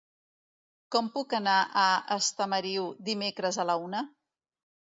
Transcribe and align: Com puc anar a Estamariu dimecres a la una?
Com 0.95 1.09
puc 1.17 1.35
anar 1.41 1.59
a 1.83 1.85
Estamariu 2.17 2.89
dimecres 3.13 3.63
a 3.65 3.69
la 3.73 3.79
una? 3.87 4.05